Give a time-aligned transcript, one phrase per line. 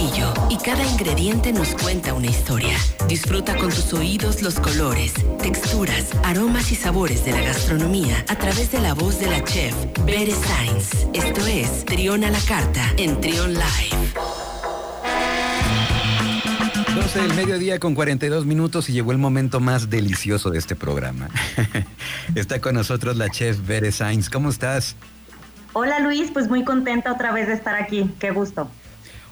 [0.00, 2.76] platillo y cada ingrediente nos cuenta una historia.
[3.08, 8.70] Disfruta con tus oídos los colores, texturas, aromas y sabores de la gastronomía a través
[8.72, 9.74] de la voz de la chef
[10.04, 11.06] Bere Sainz.
[11.12, 13.96] Esto es Trión a la carta en Trión Live.
[16.94, 21.28] 12 del mediodía con 42 minutos y llegó el momento más delicioso de este programa.
[22.34, 24.28] Está con nosotros la chef Bere Sainz.
[24.28, 24.96] ¿Cómo estás?
[25.72, 28.10] Hola Luis, pues muy contenta otra vez de estar aquí.
[28.18, 28.68] Qué gusto.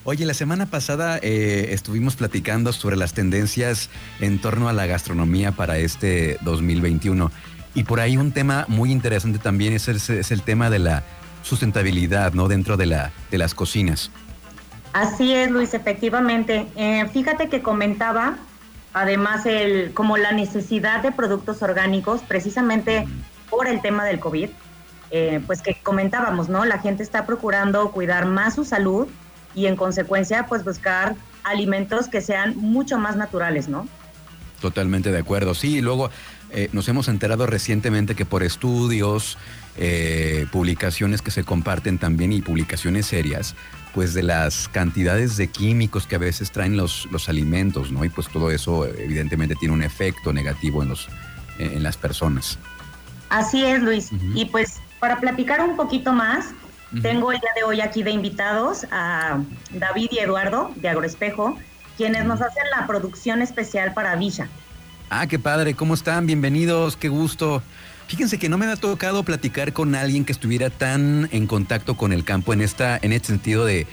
[0.05, 5.53] Oye, la semana pasada eh, estuvimos platicando sobre las tendencias en torno a la gastronomía
[5.53, 7.31] para este 2021.
[7.75, 11.03] Y por ahí un tema muy interesante también es el, tema de la
[11.43, 12.49] sustentabilidad, ¿no?
[12.49, 14.11] Dentro de, la, de las cocinas.
[14.95, 16.67] Así es, Luis, efectivamente.
[16.77, 18.39] Eh, fíjate que comentaba
[18.95, 23.07] además el, como la necesidad de productos orgánicos, precisamente
[23.51, 24.49] por el tema del COVID,
[25.11, 26.65] eh, pues que comentábamos, ¿no?
[26.65, 29.09] La gente está procurando cuidar más su salud
[29.55, 33.89] y en consecuencia, pues buscar alimentos que sean mucho más naturales, ¿no?
[34.61, 35.55] Totalmente de acuerdo.
[35.55, 36.11] Sí, y luego
[36.51, 39.39] eh, nos hemos enterado recientemente que por estudios,
[40.51, 43.55] publicaciones que se comparten también y publicaciones serias,
[43.95, 48.05] pues de las cantidades de químicos que a veces traen los, los alimentos, ¿no?
[48.05, 51.09] Y pues todo eso evidentemente tiene un efecto negativo en, los,
[51.61, 52.59] en las personas.
[53.29, 54.11] Así es, Luis.
[54.35, 56.47] Y pues para platicar un poquito más,
[57.03, 59.41] tengo el día de hoy aquí de invitados a
[59.73, 61.59] David y Eduardo de Agroespejo,
[61.97, 64.49] quienes nos hacen la producción especial para Villa.
[65.11, 66.27] Ah, qué padre, ¿cómo están?
[66.27, 67.63] Bienvenidos, qué gusto.
[68.09, 72.13] Fíjense que no me ha tocado platicar con alguien que estuviera tan en contacto con
[72.13, 73.87] el campo en esta, en este sentido de,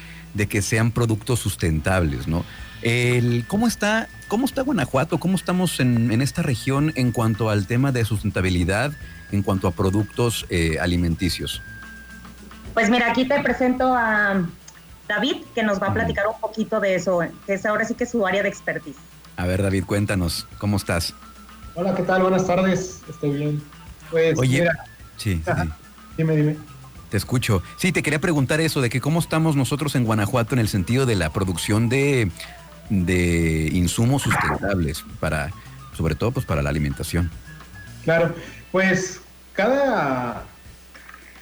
[0.50, 2.46] que sean productos sustentables, ¿no?
[2.82, 5.18] El, ¿cómo, está, ¿Cómo está Guanajuato?
[5.18, 8.94] ¿Cómo estamos en, esta región en cuanto al tema de sustentabilidad,
[9.32, 11.62] en cuanto a productos eh, alimenticios?
[12.76, 14.46] Pues mira, aquí te presento a
[15.08, 18.04] David, que nos va a platicar un poquito de eso, que es ahora sí que
[18.04, 18.98] es su área de expertise.
[19.38, 21.14] A ver, David, cuéntanos, ¿cómo estás?
[21.74, 22.24] Hola, ¿qué tal?
[22.24, 23.64] Buenas tardes, estoy bien.
[24.12, 24.68] Pues, Oye,
[25.16, 25.42] sí,
[26.18, 26.58] dime, dime.
[27.10, 27.64] Te escucho.
[27.78, 31.06] Sí, te quería preguntar eso, de que cómo estamos nosotros en Guanajuato en el sentido
[31.06, 32.30] de la producción de,
[32.90, 35.50] de insumos sustentables para,
[35.96, 37.32] sobre todo pues para la alimentación.
[38.04, 38.36] Claro,
[38.74, 39.22] pues
[39.54, 40.44] cada,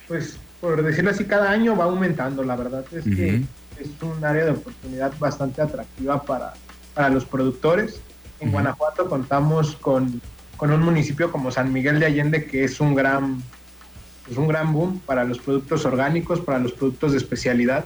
[0.07, 3.43] pues por decirlo así, cada año va aumentando, la verdad es que
[3.79, 6.53] es un área de oportunidad bastante atractiva para,
[6.93, 7.99] para los productores.
[8.39, 10.21] En Guanajuato contamos con
[10.63, 13.43] con un municipio como San Miguel de Allende, que es un gran,
[14.25, 17.85] pues un gran boom para los productos orgánicos, para los productos de especialidad,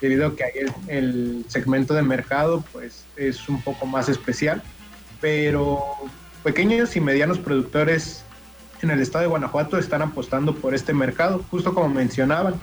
[0.00, 0.50] debido a que ahí
[0.88, 4.60] el, segmento de mercado pues, es un poco más especial,
[5.20, 5.84] pero
[6.42, 8.24] pequeños y medianos productores
[8.82, 12.54] en el estado de Guanajuato están apostando por este mercado, justo como mencionaban,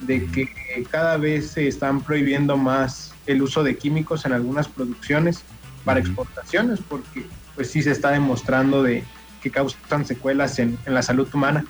[0.00, 0.48] de que
[0.90, 5.42] cada vez se están prohibiendo más el uso de químicos en algunas producciones
[5.84, 9.04] para exportaciones, porque pues sí se está demostrando de
[9.42, 11.64] que causan secuelas en, la salud humana.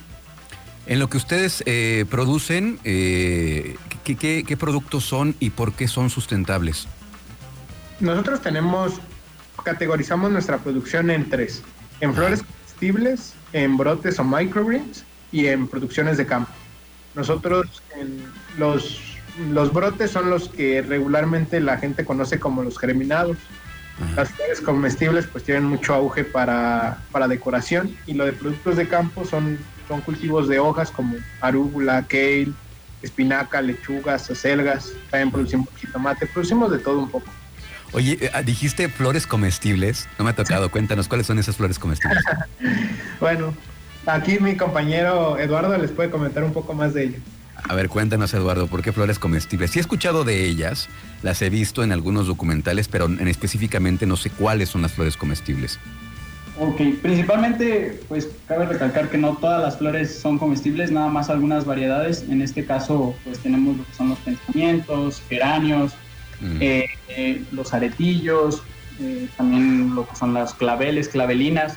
[0.87, 6.87] En lo que ustedes eh, producen, eh, ¿qué, productos son y por qué son sustentables?
[8.01, 9.01] Nosotros tenemos,
[9.65, 11.63] categorizamos nuestra producción en tres,
[12.01, 12.45] en flores
[12.77, 16.51] comestibles, en brotes o microgreens y en producciones de campo.
[17.15, 17.83] Nosotros
[18.59, 19.01] los,
[19.51, 23.39] los brotes son los que regularmente la gente conoce como los germinados.
[24.15, 26.99] Las flores comestibles pues tienen mucho auge para,
[27.29, 29.59] decoración y lo de productos de campo son,
[29.89, 32.53] son cultivos de hojas como arúgula, kale,
[33.01, 37.27] espinaca, lechugas, acelgas, también producimos jitomate, producimos de todo un poco.
[37.93, 42.23] Oye, eh, dijiste flores comestibles, no me ha tocado, cuéntanos cuáles son esas flores comestibles.
[43.21, 43.55] bueno,
[44.07, 47.19] aquí mi compañero Eduardo les puede comentar un poco más de ello.
[47.69, 49.71] A ver, cuéntanos, Eduardo, ¿por qué flores comestibles?
[49.71, 50.89] Sí he escuchado de ellas,
[51.23, 55.17] las he visto en algunos documentales, pero en específicamente no sé cuáles son las flores
[55.17, 55.79] comestibles.
[56.59, 61.67] Ok, principalmente, pues cabe recalcar que no todas las flores son comestibles, nada más algunas
[61.67, 62.25] variedades.
[62.31, 65.93] En este caso, pues tenemos lo que son los pensamientos, geranios,
[66.41, 66.59] mm.
[66.61, 68.63] eh, eh, los aretillos,
[69.01, 71.77] eh, también lo que son las claveles, clavelinas.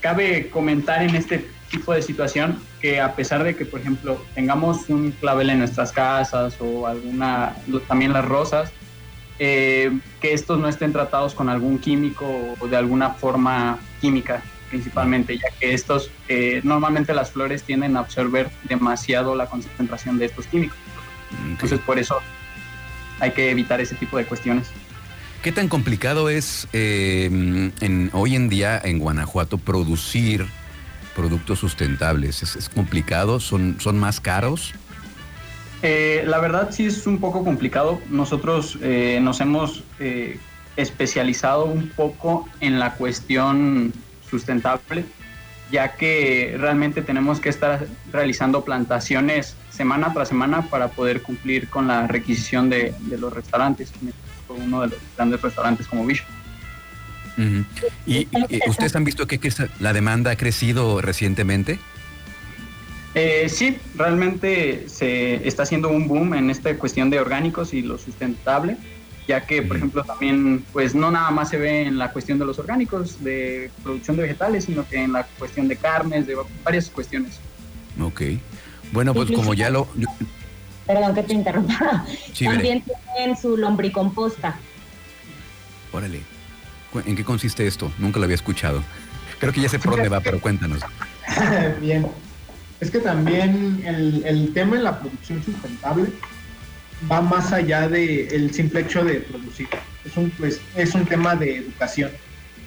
[0.00, 4.88] cabe comentar en este tipo de situación que a pesar de que, por ejemplo, tengamos
[4.88, 7.56] un clavel en nuestras casas o alguna,
[7.88, 8.70] también las rosas,
[9.38, 12.24] eh, que estos no estén tratados con algún químico
[12.58, 18.00] o de alguna forma química principalmente, ya que estos, eh, normalmente las flores tienden a
[18.00, 20.76] absorber demasiado la concentración de estos químicos.
[21.46, 22.18] Entonces, por eso
[23.20, 24.68] hay que evitar ese tipo de cuestiones.
[25.42, 27.26] ¿Qué tan complicado es eh,
[27.80, 30.46] en, hoy en día en Guanajuato producir
[31.14, 32.42] productos sustentables?
[32.42, 33.38] ¿Es, complicado?
[33.38, 34.74] ¿Son, ¿Son más caros?
[35.82, 38.00] Eh, la verdad sí es un poco complicado.
[38.08, 40.38] Nosotros eh, nos hemos eh,
[40.76, 43.92] especializado un poco en la cuestión
[44.28, 45.04] sustentable,
[45.70, 51.88] ya que realmente tenemos que estar realizando plantaciones semana tras semana para poder cumplir con
[51.88, 53.92] la requisición de, los restaurantes,
[54.48, 56.26] uno de los grandes restaurantes como Bishop.
[58.06, 58.28] ¿Y,
[58.66, 61.78] ustedes han visto que, que, la demanda ha crecido recientemente?
[63.14, 67.96] Eh, sí, realmente se está haciendo un boom en esta cuestión de orgánicos y lo
[67.96, 68.76] sustentable,
[69.26, 72.44] ya que, por ejemplo, también, pues no nada más se ve en la cuestión de
[72.44, 76.88] los orgánicos, de producción de vegetales, sino que en la cuestión de carnes, de varias
[76.88, 77.40] cuestiones.
[78.00, 78.22] Ok.
[78.92, 79.88] Bueno, pues como ya lo...
[80.86, 82.04] Perdón que te interrumpa.
[82.38, 82.84] También
[83.14, 84.56] tienen su lombricomposta.
[85.92, 86.20] Órale.
[87.04, 87.90] ¿En qué consiste esto?
[87.98, 88.82] Nunca lo había escuchado.
[89.40, 90.80] Creo que ya sé por dónde va, pero cuéntanos.
[91.80, 92.06] Bien.
[92.80, 96.12] Es que también el, el tema en la producción sustentable
[97.10, 99.68] va más allá del el simple hecho de producir.
[100.04, 102.10] Es un, pues, es un tema de educación,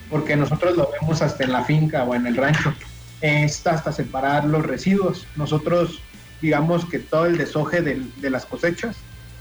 [0.08, 2.74] porque nosotros lo vemos hasta en la finca o en el rancho.
[3.20, 5.26] Está hasta separar los residuos.
[5.36, 6.00] Nosotros
[6.40, 8.96] digamos que todo el desoje de, las cosechas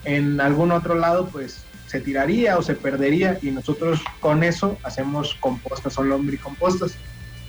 [0.06, 5.36] en algún otro lado pues se tiraría o se perdería y nosotros con eso hacemos
[5.40, 6.94] compostas o lombricompostas,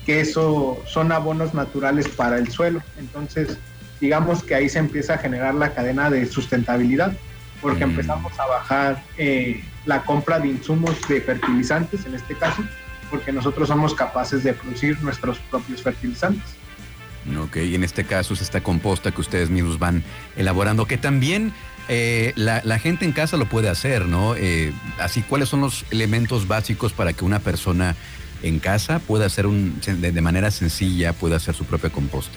[0.05, 2.81] que eso son abonos naturales para el suelo.
[2.97, 3.57] Entonces,
[3.99, 7.13] digamos que ahí se empieza a generar la cadena de sustentabilidad,
[7.61, 7.89] porque mm.
[7.89, 12.63] empezamos a bajar eh, la compra de insumos de fertilizantes, en este caso,
[13.09, 16.55] porque nosotros somos capaces de producir nuestros propios fertilizantes.
[17.39, 20.03] Ok, y en este caso es esta composta que ustedes mismos van
[20.35, 21.53] elaborando, que también
[21.87, 24.35] eh, la, gente en casa lo puede hacer, ¿no?
[24.35, 27.95] Eh, así, ¿cuáles son los elementos básicos para que una persona
[28.41, 32.33] en casa pueda hacer un, de, manera sencilla, pueda hacer su propia composta?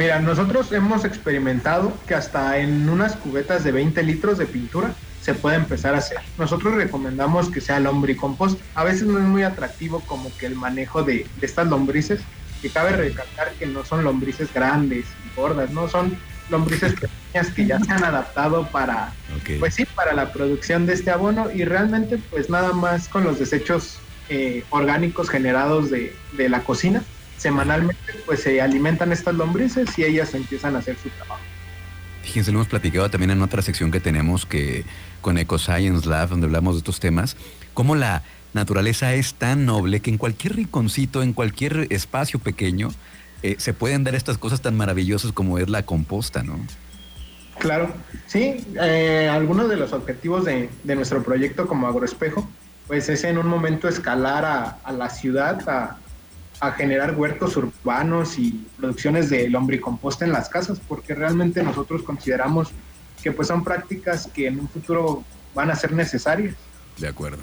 [0.00, 5.34] Mira, nosotros hemos experimentado que hasta en unas cubetas de 20 litros de pintura se
[5.34, 6.16] puede empezar a hacer.
[6.38, 8.58] Nosotros recomendamos que sea lombricompost.
[8.74, 12.22] A veces no es muy atractivo como que el manejo de estas lombrices,
[12.62, 16.16] que cabe recalcar que no son lombrices grandes y gordas, no son
[16.48, 19.12] lombrices pequeñas que ya se han adaptado para,
[19.58, 23.38] pues sí, para la producción de este abono y realmente pues nada más con los
[23.38, 23.98] desechos
[24.30, 27.02] eh, orgánicos generados de, de, la cocina,
[27.40, 31.40] semanalmente pues se alimentan estas lombrices y ellas empiezan a hacer su trabajo.
[32.22, 34.84] Fíjense, lo hemos platicado también en otra sección que tenemos que
[35.22, 37.36] con EcoScience Lab, donde hablamos de estos temas,
[37.72, 38.22] cómo la
[38.52, 42.90] naturaleza es tan noble que en cualquier rinconcito, en cualquier espacio pequeño,
[43.42, 46.58] eh, se pueden dar estas cosas tan maravillosas como es la composta, ¿no?
[47.58, 47.92] Claro,
[48.26, 52.48] sí, eh, algunos de los objetivos de, nuestro proyecto como agroespejo,
[52.86, 54.44] pues es en un momento escalar
[54.82, 55.96] a, la ciudad, a,
[56.60, 62.70] a, generar huertos urbanos y producciones de lombricomposta en las casas, porque realmente nosotros consideramos
[63.22, 65.24] que pues son prácticas que en un futuro
[65.54, 66.54] van a ser necesarias.
[66.98, 67.38] De acuerdo.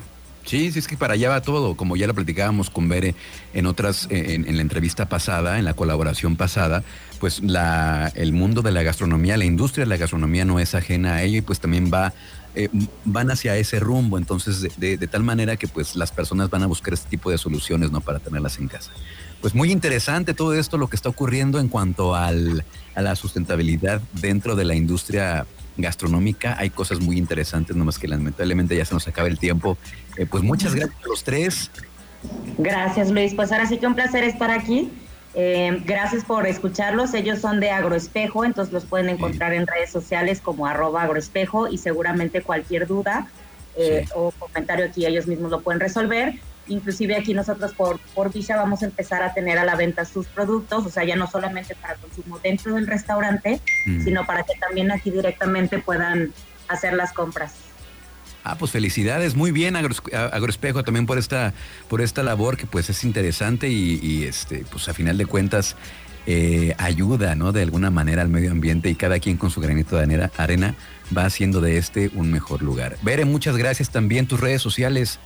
[0.47, 3.15] Sí, sí, es que para allá va todo, como ya lo platicábamos con Bere
[3.53, 6.83] en otras, en, la entrevista pasada, en la colaboración pasada,
[7.19, 11.15] pues la, el mundo de la gastronomía, la industria de la gastronomía no es ajena
[11.15, 12.13] a ello y pues también va,
[12.59, 12.69] eh,
[13.05, 16.95] van hacia ese rumbo, entonces de, tal manera que pues las personas van a buscar
[16.95, 18.01] este tipo de soluciones, ¿no?
[18.01, 18.91] Para tenerlas en casa.
[19.41, 22.65] Pues muy interesante todo esto, lo que está ocurriendo en cuanto al,
[22.95, 25.45] a la sustentabilidad dentro de la industria
[25.77, 26.55] gastronómica.
[26.57, 29.77] Hay cosas muy interesantes, nomás que lamentablemente ya se nos acaba el tiempo.
[30.17, 31.69] Eh, pues muchas gracias a los tres.
[32.57, 33.35] Gracias, Luis.
[33.35, 34.89] Pues ahora sí que un placer estar aquí.
[35.39, 37.13] Eh, gracias por escucharlos.
[37.13, 41.77] Ellos son de Agroespejo, entonces los pueden encontrar en redes sociales como arroba agroespejo y
[41.77, 43.27] seguramente cualquier duda
[43.75, 46.33] eh, o comentario aquí ellos mismos lo pueden resolver.
[46.67, 50.25] Inclusive aquí nosotros por, por Visa vamos a empezar a tener a la venta sus
[50.25, 54.03] productos, o sea, ya no solamente para consumo dentro del restaurante, mm.
[54.03, 56.33] sino para que también aquí directamente puedan
[56.67, 57.66] hacer las compras.
[58.49, 61.53] Ah, pues felicidades, muy bien Agroespejo también por esta,
[61.89, 65.75] por esta labor que pues es interesante y, este, pues a final de cuentas
[66.25, 67.51] eh, ayuda, ¿no?
[67.51, 70.75] De alguna manera al medio ambiente y cada quien con su granito de arena
[71.15, 72.95] va haciendo de este un mejor lugar.
[73.01, 75.19] Bere, muchas gracias también tus redes sociales.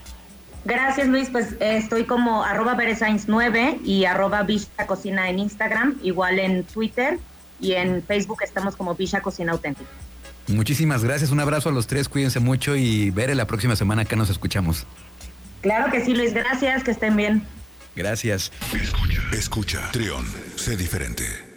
[0.64, 6.64] Gracias Luis, pues estoy como arroba 9 y arroba Villa Cocina en Instagram, igual en
[6.64, 7.20] Twitter
[7.60, 10.01] y en Facebook estamos como Villa Cocina Auténtica.
[10.48, 14.16] Muchísimas gracias, un abrazo a los tres, cuídense mucho y veré la próxima semana que
[14.16, 14.86] nos escuchamos.
[15.60, 17.46] Claro que sí Luis, gracias, que estén bien.
[17.94, 18.50] Gracias.
[18.74, 20.24] Escucha, escucha, Trión,
[20.56, 21.51] sé diferente.